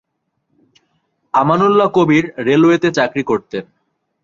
[1.33, 3.63] আমানউল্লাহ কবির রেলওয়েতে চাকরি করতেন।